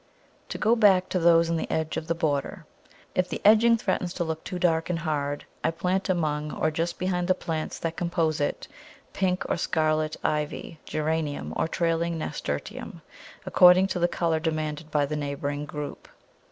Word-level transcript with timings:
To 0.49 0.57
go 0.57 0.75
back 0.75 1.09
to 1.09 1.19
those 1.19 1.47
in 1.47 1.57
the 1.57 1.69
edge 1.69 1.95
of 1.95 2.07
the 2.07 2.15
border: 2.15 2.65
if 3.13 3.29
the 3.29 3.39
edging 3.45 3.77
threatens 3.77 4.15
to 4.15 4.23
look 4.23 4.43
too 4.43 4.57
dark 4.57 4.89
and 4.89 4.97
hard, 4.97 5.45
I 5.63 5.69
plant 5.69 6.09
among 6.09 6.51
or 6.53 6.71
just 6.71 6.97
behind 6.97 7.27
the 7.27 7.35
plants 7.35 7.77
that 7.77 7.97
compose 7.97 8.41
it, 8.41 8.67
pink 9.13 9.43
or 9.47 9.57
scarlet 9.57 10.17
Ivy 10.23 10.79
Geranium 10.85 11.53
or 11.55 11.67
trailing 11.67 12.17
Nasturtium, 12.17 13.03
according 13.45 13.85
to 13.89 13.99
the 13.99 14.07
colour 14.07 14.39
demanded 14.39 14.89
by 14.89 15.05
the 15.05 15.15
neighbouring 15.15 15.67
group. 15.67 16.07